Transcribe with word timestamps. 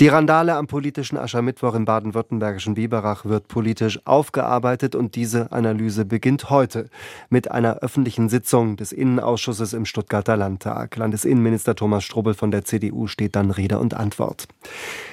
Die 0.00 0.08
Randale 0.08 0.54
am 0.54 0.66
politischen 0.66 1.18
Aschermittwoch 1.18 1.74
im 1.74 1.84
baden-württembergischen 1.84 2.72
Biberach 2.72 3.26
wird 3.26 3.48
politisch 3.48 4.00
aufgearbeitet 4.06 4.94
und 4.94 5.14
diese 5.14 5.52
Analyse 5.52 6.06
beginnt 6.06 6.48
heute 6.48 6.88
mit 7.28 7.50
einer 7.50 7.80
öffentlichen 7.80 8.30
Sitzung 8.30 8.78
des 8.78 8.92
Innenausschusses 8.92 9.74
im 9.74 9.84
Stuttgarter 9.84 10.38
Landtag. 10.38 10.96
Landesinnenminister 10.96 11.74
Thomas 11.74 12.02
Strobel 12.02 12.32
von 12.32 12.50
der 12.50 12.64
CDU 12.64 13.08
steht 13.08 13.36
dann 13.36 13.50
Rede 13.50 13.78
und 13.78 13.92
Antwort. 13.92 14.48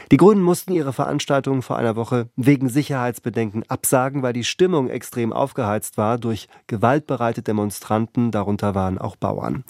Die 0.10 0.16
Grünen 0.18 0.42
mussten 0.42 0.72
ihre 0.72 0.94
Veranstaltung 0.94 1.62
vor 1.62 1.78
einer 1.78 1.98
Woche 1.98 2.30
wegen 2.38 2.70
Sicherheitsbedenken 2.70 3.66
absagen, 3.68 4.22
weil 4.22 4.32
die 4.32 4.46
Stimmung 4.46 4.90
extrem 4.90 5.34
aufgeheizt 5.34 5.98
war 5.98 6.18
durch 6.18 6.48
gewaltbereite 6.68 7.42
Demonstranten, 7.42 8.32
darunter 8.32 8.74
waren 8.74 8.98
auch 8.98 9.18
Bauern. 9.18 9.66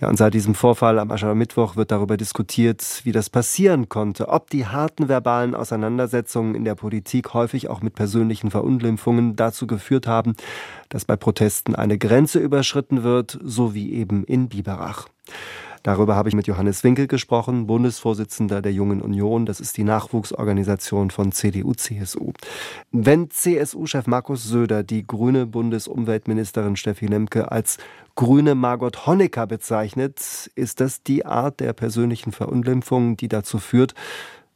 Ja, 0.00 0.08
und 0.08 0.16
seit 0.16 0.34
diesem 0.34 0.56
Vorfall 0.56 0.98
am 0.98 1.12
Aschermittwoch 1.12 1.76
wird 1.76 1.92
darüber 1.92 2.16
diskutiert, 2.16 3.02
wie 3.04 3.12
das 3.12 3.30
passieren 3.30 3.88
konnte, 3.88 4.28
ob 4.28 4.50
die 4.50 4.55
harten 4.64 5.08
verbalen 5.08 5.54
Auseinandersetzungen 5.54 6.54
in 6.54 6.64
der 6.64 6.74
Politik 6.74 7.34
häufig 7.34 7.68
auch 7.68 7.82
mit 7.82 7.94
persönlichen 7.94 8.50
Verunglimpfungen 8.50 9.36
dazu 9.36 9.66
geführt 9.66 10.06
haben, 10.06 10.34
dass 10.88 11.04
bei 11.04 11.16
Protesten 11.16 11.74
eine 11.74 11.98
Grenze 11.98 12.38
überschritten 12.38 13.02
wird, 13.02 13.38
so 13.42 13.74
wie 13.74 13.92
eben 13.92 14.24
in 14.24 14.48
Biberach. 14.48 15.08
Darüber 15.86 16.16
habe 16.16 16.28
ich 16.28 16.34
mit 16.34 16.48
Johannes 16.48 16.82
Winkel 16.82 17.06
gesprochen, 17.06 17.68
Bundesvorsitzender 17.68 18.60
der 18.60 18.72
Jungen 18.72 19.00
Union. 19.00 19.46
Das 19.46 19.60
ist 19.60 19.76
die 19.76 19.84
Nachwuchsorganisation 19.84 21.12
von 21.12 21.30
CDU-CSU. 21.30 22.32
Wenn 22.90 23.30
CSU-Chef 23.30 24.08
Markus 24.08 24.42
Söder 24.42 24.82
die 24.82 25.06
grüne 25.06 25.46
Bundesumweltministerin 25.46 26.74
Steffi 26.74 27.06
Lemke 27.06 27.52
als 27.52 27.78
grüne 28.16 28.56
Margot 28.56 29.06
Honecker 29.06 29.46
bezeichnet, 29.46 30.50
ist 30.56 30.80
das 30.80 31.04
die 31.04 31.24
Art 31.24 31.60
der 31.60 31.72
persönlichen 31.72 32.32
Verunglimpfung, 32.32 33.16
die 33.16 33.28
dazu 33.28 33.58
führt, 33.58 33.94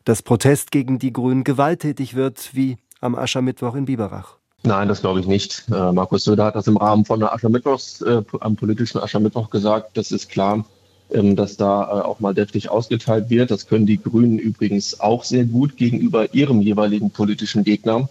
dass 0.05 0.23
Protest 0.23 0.71
gegen 0.71 0.99
die 0.99 1.13
Grünen 1.13 1.45
gewalttätig 1.45 2.15
wird, 2.15 2.51
wie 2.55 2.79
am 3.01 3.15
Aschermittwoch 3.15 3.75
in 3.75 3.85
Biberach. 3.87 4.37
Nein, 4.63 4.89
das 4.89 5.01
glaube 5.01 5.21
ich 5.21 5.27
nicht. 5.27 5.65
Äh, 5.73 5.93
Markus 5.93 6.25
Söder 6.25 6.45
hat 6.45 6.55
das 6.55 6.67
im 6.67 6.77
Rahmen 6.77 7.05
von 7.05 7.21
der 7.21 7.33
Aschermittwochs, 7.33 8.03
äh, 8.03 8.23
am 8.41 8.57
politischen 8.57 8.99
Aschermittwoch 8.99 9.49
gesagt. 9.51 9.97
Das 9.97 10.13
ist 10.13 10.29
klar. 10.29 10.65
Ähm, 11.13 11.35
dass 11.35 11.57
da 11.57 11.83
äh, 11.83 12.03
auch 12.03 12.21
mal 12.21 12.35
deftig 12.35 12.71
ausgeteilt 12.71 13.31
wird. 13.31 13.51
Das 13.51 13.67
können 13.67 13.85
die 13.85 14.01
Grünen 14.01 14.39
übrigens 14.39 15.01
auch 15.01 15.25
sehr 15.25 15.45
gut 15.45 15.77
gegenüber 15.77 16.33
ihrem 16.35 16.61
jeweiligen 16.61 17.11
politischen 17.11 17.65
Gegner. 17.65 18.09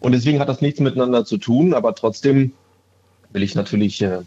Und 0.00 0.12
deswegen 0.12 0.38
hat 0.38 0.48
das 0.48 0.60
nichts 0.60 0.80
miteinander 0.80 1.24
zu 1.24 1.38
tun, 1.38 1.72
aber 1.72 1.94
trotzdem 1.94 2.52
will 3.32 3.42
ich 3.42 3.54
natürlich 3.54 4.02
äh, 4.02 4.20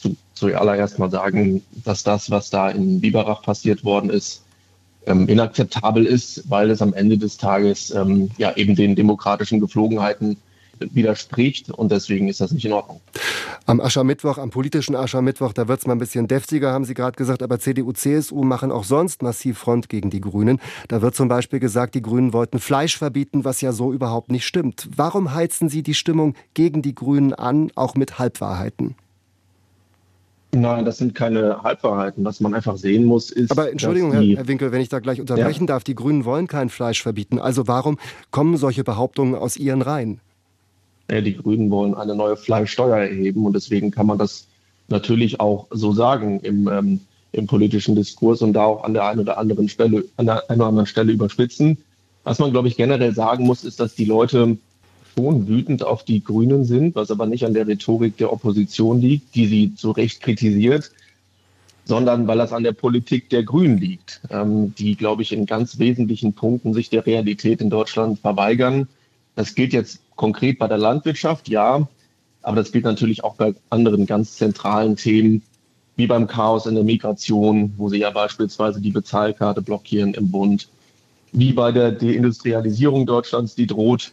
zu, 0.00 0.16
zuallererst 0.34 0.98
mal 0.98 1.10
sagen, 1.10 1.62
dass 1.84 2.02
das, 2.02 2.30
was 2.30 2.50
da 2.50 2.70
in 2.70 3.00
Biberach 3.00 3.42
passiert 3.42 3.84
worden 3.84 4.10
ist, 4.10 4.42
ähm, 5.08 5.28
inakzeptabel 5.28 6.06
ist, 6.06 6.48
weil 6.48 6.70
es 6.70 6.82
am 6.82 6.94
Ende 6.94 7.18
des 7.18 7.36
Tages 7.36 7.90
ähm, 7.90 8.30
ja 8.38 8.56
eben 8.56 8.76
den 8.76 8.94
demokratischen 8.94 9.60
Geflogenheiten 9.60 10.36
widerspricht 10.80 11.70
und 11.70 11.90
deswegen 11.90 12.28
ist 12.28 12.40
das 12.40 12.52
nicht 12.52 12.64
in 12.64 12.72
Ordnung. 12.72 13.00
Am 13.66 13.80
Aschermittwoch, 13.80 14.38
am 14.38 14.50
politischen 14.50 14.94
Aschermittwoch, 14.94 15.52
da 15.52 15.68
wird 15.68 15.80
es 15.80 15.86
mal 15.86 15.94
ein 15.94 15.98
bisschen 15.98 16.28
deftiger, 16.28 16.72
haben 16.72 16.84
Sie 16.84 16.94
gerade 16.94 17.16
gesagt, 17.16 17.42
aber 17.42 17.58
CDU, 17.58 17.92
CSU 17.92 18.42
machen 18.44 18.70
auch 18.70 18.84
sonst 18.84 19.22
massiv 19.22 19.58
Front 19.58 19.88
gegen 19.88 20.10
die 20.10 20.20
Grünen. 20.20 20.60
Da 20.88 21.02
wird 21.02 21.14
zum 21.14 21.28
Beispiel 21.28 21.58
gesagt, 21.58 21.94
die 21.94 22.02
Grünen 22.02 22.32
wollten 22.32 22.60
Fleisch 22.60 22.96
verbieten, 22.96 23.44
was 23.44 23.60
ja 23.60 23.72
so 23.72 23.92
überhaupt 23.92 24.30
nicht 24.30 24.46
stimmt. 24.46 24.88
Warum 24.94 25.34
heizen 25.34 25.68
Sie 25.68 25.82
die 25.82 25.94
Stimmung 25.94 26.34
gegen 26.54 26.82
die 26.82 26.94
Grünen 26.94 27.34
an, 27.34 27.70
auch 27.74 27.94
mit 27.94 28.18
Halbwahrheiten? 28.18 28.94
Nein, 30.52 30.84
das 30.84 30.96
sind 30.96 31.14
keine 31.14 31.62
Halbwahrheiten. 31.62 32.24
Was 32.24 32.40
man 32.40 32.54
einfach 32.54 32.78
sehen 32.78 33.04
muss, 33.04 33.30
ist. 33.30 33.50
Aber 33.50 33.70
Entschuldigung, 33.70 34.12
Herr, 34.12 34.22
Herr, 34.22 34.48
Winkel, 34.48 34.72
wenn 34.72 34.80
ich 34.80 34.88
da 34.88 34.98
gleich 34.98 35.20
unterbrechen 35.20 35.64
ja. 35.64 35.74
darf, 35.74 35.84
die 35.84 35.94
Grünen 35.94 36.24
wollen 36.24 36.46
kein 36.46 36.70
Fleisch 36.70 37.02
verbieten. 37.02 37.38
Also 37.38 37.68
warum 37.68 37.98
kommen 38.30 38.56
solche 38.56 38.82
Behauptungen 38.82 39.34
aus 39.34 39.56
Ihren 39.56 39.82
Reihen? 39.82 40.20
äh, 41.08 41.22
die 41.22 41.36
Grünen 41.36 41.70
wollen 41.70 41.94
eine 41.94 42.14
neue 42.14 42.36
Fleischsteuer 42.36 42.98
erheben 42.98 43.44
und 43.44 43.54
deswegen 43.54 43.90
kann 43.90 44.06
man 44.06 44.18
das 44.18 44.46
natürlich 44.88 45.40
auch 45.40 45.66
so 45.70 45.92
sagen 45.92 46.40
im, 46.40 46.68
ähm, 46.68 47.00
im 47.32 47.46
politischen 47.46 47.94
Diskurs 47.94 48.40
und 48.42 48.52
da 48.52 48.64
auch 48.64 48.84
an 48.84 48.94
der 48.94 49.06
einen 49.06 49.20
oder 49.20 49.38
anderen 49.38 49.68
Stelle, 49.68 50.04
an 50.16 50.26
der 50.26 50.48
einen 50.48 50.60
oder 50.60 50.68
anderen 50.68 50.86
Stelle 50.86 51.12
überspitzen. 51.12 51.78
Was 52.24 52.38
man, 52.38 52.52
glaube 52.52 52.68
ich, 52.68 52.76
generell 52.76 53.14
sagen 53.14 53.44
muss, 53.44 53.64
ist, 53.64 53.80
dass 53.80 53.94
die 53.94 54.04
Leute 54.04 54.58
schon 55.16 55.48
wütend 55.48 55.84
auf 55.84 56.04
die 56.04 56.22
Grünen 56.22 56.64
sind, 56.64 56.94
was 56.94 57.10
aber 57.10 57.26
nicht 57.26 57.44
an 57.44 57.54
der 57.54 57.66
Rhetorik 57.66 58.16
der 58.16 58.32
Opposition 58.32 59.00
liegt, 59.00 59.34
die 59.34 59.46
sie 59.46 59.74
zu 59.74 59.90
Recht 59.90 60.20
kritisiert, 60.20 60.90
sondern 61.84 62.26
weil 62.26 62.38
das 62.38 62.52
an 62.52 62.62
der 62.62 62.72
Politik 62.72 63.30
der 63.30 63.42
Grünen 63.42 63.78
liegt, 63.78 64.20
ähm, 64.30 64.74
die, 64.76 64.94
glaube 64.94 65.22
ich, 65.22 65.32
in 65.32 65.46
ganz 65.46 65.78
wesentlichen 65.78 66.34
Punkten 66.34 66.74
sich 66.74 66.90
der 66.90 67.06
Realität 67.06 67.60
in 67.60 67.70
Deutschland 67.70 68.20
verweigern. 68.20 68.88
Das 69.36 69.54
gilt 69.54 69.72
jetzt 69.72 70.00
konkret 70.14 70.58
bei 70.58 70.68
der 70.68 70.78
Landwirtschaft, 70.78 71.48
ja, 71.48 71.88
aber 72.42 72.56
das 72.56 72.72
gilt 72.72 72.84
natürlich 72.84 73.24
auch 73.24 73.36
bei 73.36 73.54
anderen 73.70 74.06
ganz 74.06 74.36
zentralen 74.36 74.96
Themen, 74.96 75.42
wie 75.96 76.06
beim 76.06 76.26
Chaos 76.26 76.66
in 76.66 76.74
der 76.74 76.84
Migration, 76.84 77.72
wo 77.76 77.88
sie 77.88 77.98
ja 77.98 78.10
beispielsweise 78.10 78.80
die 78.80 78.92
Bezahlkarte 78.92 79.62
blockieren 79.62 80.14
im 80.14 80.30
Bund, 80.30 80.68
wie 81.32 81.52
bei 81.52 81.72
der 81.72 81.92
Deindustrialisierung 81.92 83.06
Deutschlands, 83.06 83.54
die 83.54 83.66
droht, 83.66 84.12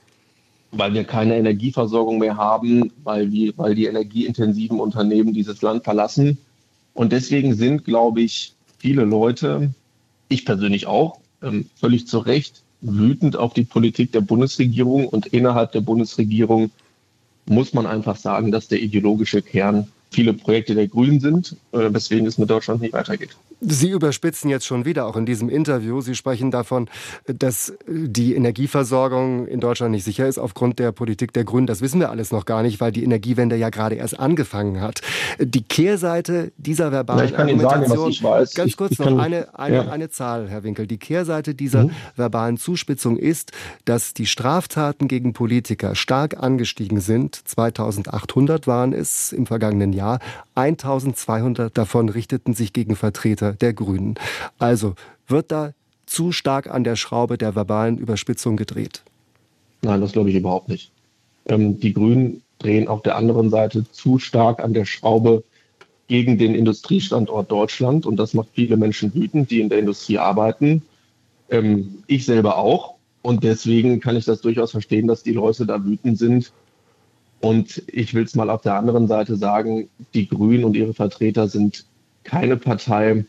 weil 0.72 0.94
wir 0.94 1.03
keine 1.03 1.38
Energieversorgung 1.38 2.20
mehr 2.20 2.38
haben, 2.38 2.92
weil, 3.03 3.31
wir, 3.31 3.53
weil 3.58 3.76
die 3.76 3.86
energieintensiven 3.86 4.80
Unternehmen 4.80 5.34
dieses 5.34 5.62
Land 5.62 5.84
verlassen. 5.84 6.38
Und 6.94 7.12
deswegen 7.12 7.56
sind, 7.56 7.86
glaube 7.86 8.22
ich, 8.22 8.53
viele 8.78 9.03
Leute, 9.03 9.74
ich 10.30 10.46
persönlich 10.46 10.88
auch, 10.88 11.20
ähm, 11.42 11.70
völlig 11.76 12.08
zu 12.08 12.20
Recht 12.20 12.64
wütend 12.81 13.36
auf 13.36 13.53
die 13.53 13.64
Politik 13.64 14.12
der 14.12 14.22
Bundesregierung 14.22 15.08
und 15.08 15.28
innerhalb 15.28 15.72
der 15.72 15.81
Bundesregierung 15.81 16.72
muss 17.46 17.74
man 17.74 17.86
einfach 17.86 18.16
sagen, 18.16 18.52
dass 18.52 18.68
der 18.68 18.82
ideologische 18.82 19.42
Kern 19.42 19.88
viele 20.12 20.34
Projekte 20.34 20.76
der 20.76 20.88
Grünen 20.88 21.20
sind, 21.20 21.56
äh, 21.72 21.94
weswegen 21.94 22.26
es 22.26 22.38
mit 22.38 22.50
Deutschland 22.50 22.82
nicht 22.82 22.94
weitergeht. 22.94 23.36
Sie 23.68 23.90
überspitzen 23.90 24.50
jetzt 24.50 24.66
schon 24.66 24.86
wieder, 24.86 25.08
auch 25.08 25.16
in 25.16 25.26
diesem 25.26 25.50
Interview. 25.50 26.02
Sie 26.02 26.16
sprechen 26.16 26.52
davon, 26.52 26.88
dass 27.26 27.74
die 27.88 28.36
Energieversorgung 28.36 29.48
in 29.48 29.59
Deutschland 29.59 29.92
nicht 29.92 30.03
sicher 30.03 30.28
ist 30.28 30.38
aufgrund 30.38 30.78
der 30.78 30.92
Politik 30.92 31.34
der 31.34 31.44
Grünen. 31.44 31.66
Das 31.66 31.81
wissen 31.81 32.00
wir 32.00 32.12
alles 32.12 32.31
noch 32.31 32.46
gar 32.46 32.62
nicht, 32.62 32.80
weil 32.80 32.92
die 32.92 33.03
Energiewende 33.03 33.56
ja 33.56 33.70
gerade 33.70 33.96
erst 33.96 34.20
angefangen 34.20 34.81
hat. 34.81 35.02
Die 35.40 35.64
Kehrseite 35.64 36.52
dieser 36.58 36.92
verbalen 36.92 37.31
ja, 37.31 37.40
Argumentation, 37.40 38.14
sagen, 38.14 38.48
ganz 38.53 38.78
kurz 38.78 38.92
ich, 38.92 39.00
ich 39.00 39.06
noch 39.06 39.18
eine, 39.18 39.48
eine, 39.58 39.76
ja. 39.76 39.88
eine 39.90 40.09
Zahl, 40.09 40.47
Herr 40.50 40.64
Winkel. 40.64 40.86
Die 40.86 40.97
Kehrseite 40.97 41.56
dieser 41.56 41.86
mhm. 41.86 41.92
verbalen 42.16 42.58
Zuspitzung 42.58 43.18
ist, 43.18 43.52
dass 43.86 44.14
die 44.14 44.28
Straftaten 44.28 45.08
gegen 45.08 45.34
Politiker 45.34 45.96
stark 45.96 46.42
angestiegen 46.42 47.00
sind. 47.00 47.36
2800 47.47 48.68
waren 48.68 48.94
es 48.94 49.32
im 49.32 49.46
vergangenen 49.47 49.94
Jahr. 49.94 50.20
1200 50.53 51.76
davon 51.78 52.09
richteten 52.09 52.53
sich 52.53 52.72
gegen 52.72 52.96
Vertreter 52.96 53.55
der 53.62 53.74
Grünen. 53.74 54.16
Also 54.60 54.96
wird 55.28 55.52
da 55.52 55.74
zu 56.06 56.32
stark 56.32 56.70
an 56.70 56.84
der 56.84 56.96
Schraube 56.96 57.38
der 57.38 57.56
verbalen 57.56 57.98
Überspitzung 57.98 58.58
gedreht? 58.58 59.04
Nein, 59.82 60.02
das 60.02 60.12
glaube 60.12 60.30
ich 60.30 60.36
überhaupt 60.36 60.70
nicht. 60.70 60.92
Ähm, 61.48 61.80
die 61.80 61.94
Grünen 61.94 62.42
drehen 62.60 62.88
auf 62.88 63.02
der 63.02 63.18
anderen 63.18 63.50
Seite 63.50 63.90
zu 63.92 64.20
stark 64.20 64.64
an 64.64 64.74
der 64.74 64.86
Schraube 64.86 65.44
gegen 66.08 66.38
den 66.38 66.54
Industriestandort 66.54 67.52
Deutschland 67.52 68.06
und 68.06 68.18
das 68.18 68.34
macht 68.34 68.50
viele 68.54 68.78
Menschen 68.78 69.14
wütend, 69.14 69.50
die 69.52 69.62
in 69.62 69.70
der 69.70 69.80
Industrie 69.80 70.18
arbeiten. 70.18 70.84
Ähm, 71.50 72.04
ich 72.08 72.26
selber 72.26 72.58
auch. 72.58 72.96
Und 73.22 73.44
deswegen 73.44 74.00
kann 74.00 74.16
ich 74.16 74.26
das 74.26 74.42
durchaus 74.42 74.72
verstehen, 74.72 75.08
dass 75.08 75.24
die 75.24 75.32
Leute 75.32 75.66
da 75.66 75.84
wütend 75.84 76.20
sind, 76.20 76.52
und 77.46 77.84
ich 77.88 78.16
will 78.16 78.24
es 78.24 78.36
mal 78.36 78.50
auf 78.50 78.62
der 78.62 78.74
anderen 78.74 79.08
Seite 79.08 79.36
sagen, 79.36 79.88
die 80.16 80.28
Grünen 80.28 80.64
und 80.64 80.76
ihre 80.76 80.96
Vertreter 80.96 81.48
sind 81.48 81.86
keine 82.24 82.58
Partei, 82.58 83.24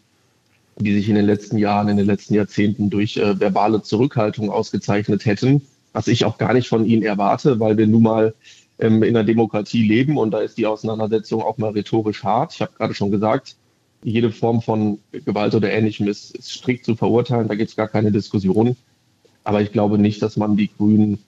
die 0.78 0.94
sich 0.94 1.08
in 1.08 1.14
den 1.14 1.26
letzten 1.26 1.58
Jahren, 1.58 1.88
in 1.88 1.96
den 1.96 2.06
letzten 2.06 2.34
Jahrzehnten 2.34 2.90
durch 2.90 3.16
äh, 3.16 3.40
verbale 3.40 3.82
Zurückhaltung 3.82 4.50
ausgezeichnet 4.50 5.24
hätten, 5.24 5.62
was 5.92 6.08
ich 6.08 6.24
auch 6.24 6.38
gar 6.38 6.52
nicht 6.52 6.68
von 6.68 6.84
ihnen 6.84 7.02
erwarte, 7.02 7.58
weil 7.60 7.78
wir 7.78 7.86
nun 7.86 8.02
mal 8.02 8.34
ähm, 8.78 9.02
in 9.02 9.16
einer 9.16 9.24
Demokratie 9.24 9.86
leben 9.86 10.18
und 10.18 10.32
da 10.32 10.40
ist 10.40 10.58
die 10.58 10.66
Auseinandersetzung 10.66 11.42
auch 11.42 11.56
mal 11.58 11.70
rhetorisch 11.70 12.22
hart. 12.24 12.54
Ich 12.54 12.60
habe 12.60 12.72
gerade 12.76 12.94
schon 12.94 13.10
gesagt, 13.10 13.56
jede 14.02 14.30
Form 14.30 14.60
von 14.60 14.98
Gewalt 15.12 15.54
oder 15.54 15.70
Ähnlichem 15.72 16.06
ist, 16.08 16.36
ist 16.36 16.50
strikt 16.50 16.84
zu 16.84 16.94
verurteilen, 16.94 17.48
da 17.48 17.54
gibt 17.54 17.70
es 17.70 17.76
gar 17.76 17.88
keine 17.88 18.12
Diskussion. 18.12 18.76
Aber 19.44 19.62
ich 19.62 19.72
glaube 19.72 19.98
nicht, 19.98 20.20
dass 20.22 20.36
man 20.36 20.56
die 20.56 20.70
Grünen 20.76 21.18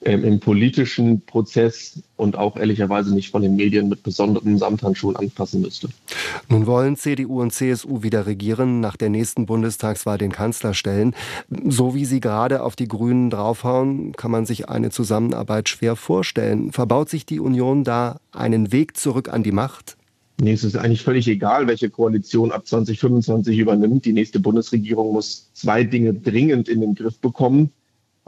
ähm, 0.00 0.22
im 0.22 0.38
politischen 0.38 1.20
Prozess 1.22 2.00
und 2.16 2.36
auch 2.38 2.56
ehrlicherweise 2.56 3.12
nicht 3.12 3.30
von 3.30 3.42
den 3.42 3.56
Medien 3.56 3.88
mit 3.88 4.04
besonderen 4.04 4.56
Samthandschuhen 4.56 5.16
anfassen 5.16 5.60
müsste. 5.60 5.88
Nun 6.48 6.66
wollen 6.66 6.96
CDU 6.96 7.40
und 7.40 7.52
CSU 7.52 8.02
wieder 8.02 8.26
regieren, 8.26 8.78
nach 8.78 8.96
der 8.96 9.08
nächsten 9.08 9.46
Bundestagswahl 9.46 10.16
den 10.16 10.30
Kanzler 10.30 10.72
stellen. 10.74 11.14
So 11.66 11.96
wie 11.96 12.04
Sie 12.04 12.20
gerade 12.20 12.62
auf 12.62 12.76
die 12.76 12.86
Grünen 12.86 13.28
draufhauen, 13.28 14.12
kann 14.12 14.30
man 14.30 14.46
sich 14.46 14.68
eine 14.68 14.90
Zusammenarbeit 14.90 15.68
schwer 15.68 15.96
vorstellen. 15.96 16.70
Verbaut 16.70 17.08
sich 17.08 17.26
die 17.26 17.40
Union 17.40 17.82
da 17.82 18.20
einen 18.30 18.70
Weg 18.70 18.96
zurück 18.96 19.28
an 19.28 19.42
die 19.42 19.52
Macht? 19.52 19.96
Nee, 20.40 20.52
es 20.52 20.62
ist 20.62 20.76
eigentlich 20.76 21.02
völlig 21.02 21.26
egal, 21.26 21.66
welche 21.66 21.90
Koalition 21.90 22.52
ab 22.52 22.64
2025 22.64 23.58
übernimmt. 23.58 24.04
Die 24.04 24.12
nächste 24.12 24.38
Bundesregierung 24.38 25.12
muss 25.12 25.50
zwei 25.54 25.82
Dinge 25.82 26.14
dringend 26.14 26.68
in 26.68 26.80
den 26.80 26.94
Griff 26.94 27.18
bekommen. 27.18 27.72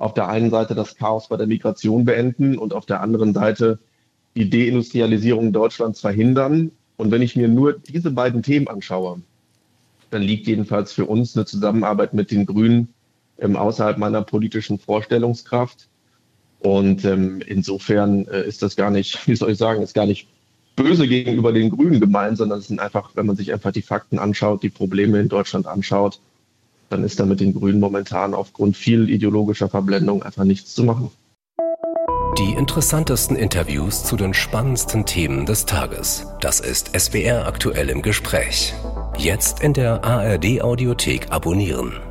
Auf 0.01 0.15
der 0.15 0.29
einen 0.29 0.49
Seite 0.49 0.75
das 0.75 0.97
Chaos 0.97 1.29
bei 1.29 1.37
der 1.37 1.47
Migration 1.47 2.07
beenden 2.07 2.57
und 2.57 2.73
auf 2.73 2.87
der 2.87 3.03
anderen 3.03 3.35
Seite 3.35 3.79
die 4.35 4.49
Deindustrialisierung 4.49 5.53
Deutschlands 5.53 6.01
verhindern. 6.01 6.71
Und 6.97 7.11
wenn 7.11 7.21
ich 7.21 7.37
mir 7.37 7.49
nur 7.49 7.75
diese 7.75 8.11
beiden 8.11 8.43
Themen 8.43 8.67
anschaue, 8.67 9.21
dann 10.09 10.23
liegt 10.23 10.47
jedenfalls 10.47 10.95
für 10.95 11.05
uns 11.05 11.37
eine 11.37 11.45
Zusammenarbeit 11.45 12.15
mit 12.15 12.31
den 12.31 12.47
Grünen 12.47 12.95
ähm, 13.39 13.57
außerhalb 13.57 13.99
meiner 13.99 14.23
politischen 14.23 14.79
Vorstellungskraft. 14.79 15.89
Und 16.61 17.05
ähm, 17.05 17.43
insofern 17.47 18.27
äh, 18.29 18.49
ist 18.49 18.63
das 18.63 18.77
gar 18.77 18.91
nicht, 18.91 19.27
wie 19.29 19.37
soll 19.37 19.51
ich 19.51 19.59
sagen, 19.59 19.83
ist 19.83 19.93
gar 19.93 20.07
nicht 20.07 20.29
böse 20.77 21.07
gegenüber 21.07 21.53
den 21.53 21.69
Grünen 21.69 22.01
gemeint, 22.01 22.39
sondern 22.39 22.61
es 22.61 22.69
sind 22.69 22.81
einfach, 22.81 23.11
wenn 23.17 23.27
man 23.27 23.37
sich 23.37 23.53
einfach 23.53 23.73
die 23.73 23.83
Fakten 23.83 24.19
anschaut, 24.19 24.63
die 24.63 24.71
Probleme 24.71 25.21
in 25.21 25.29
Deutschland 25.29 25.67
anschaut, 25.67 26.21
dann 26.91 27.05
ist 27.05 27.19
da 27.19 27.25
mit 27.25 27.41
den 27.41 27.55
Grünen 27.55 27.81
momentan 27.81 28.35
aufgrund 28.35 28.77
viel 28.77 29.09
ideologischer 29.09 29.69
Verblendung 29.69 30.23
einfach 30.23 30.45
nichts 30.45 30.75
zu 30.75 30.85
machen. 30.85 31.11
Die 32.39 32.53
interessantesten 32.53 33.37
Interviews 33.37 34.05
zu 34.05 34.17
den 34.17 34.35
spannendsten 34.35 35.05
Themen 35.05 35.47
des 35.47 35.67
Tages. 35.67 36.27
Das 36.41 36.61
ist 36.61 36.91
SWR 36.99 37.47
aktuell 37.47 37.91
im 37.91 38.03
Gespräch. 38.03 38.73
Jetzt 39.19 39.61
in 39.63 39.73
der 39.73 40.05
ARD 40.05 40.63
Audiothek 40.63 41.31
abonnieren. 41.31 42.10